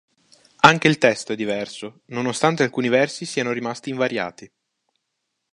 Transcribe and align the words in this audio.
Anche 0.61 0.87
il 0.87 0.97
testo 0.97 1.31
è 1.33 1.35
diverso, 1.35 2.01
nonostante 2.05 2.63
alcuni 2.63 2.89
versi 2.89 3.23
siano 3.23 3.51
rimasti 3.51 3.91
invariati. 3.91 4.51